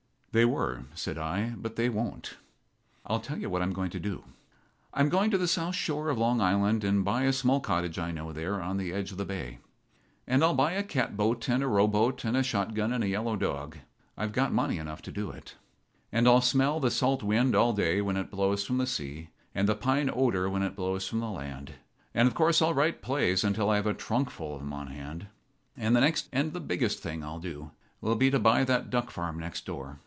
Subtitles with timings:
[0.33, 2.37] "They were," said I, "but they won't..
[3.05, 4.23] I'll tell you what I'm going to do.
[4.93, 8.11] I'm going to the south shore of Long Island and buy a small cottage I
[8.11, 9.57] know there on the edge of the bay.
[10.25, 13.79] And I'll buy a catboat and a rowboat and a shotgun and a yellow dog.
[14.15, 15.55] I've got money enough to do it.
[16.13, 19.67] And I'll smell the salt wind all day when it blows from the sea and
[19.67, 21.73] the pine odor when it blows from the land.
[22.13, 24.87] And, of course, I'll write plays until I have a trunk full of 'em on
[24.87, 25.27] hand.
[25.75, 28.89] "And the next thing and the biggest thing I'll do will be to buy that
[28.89, 29.99] duck farm next door.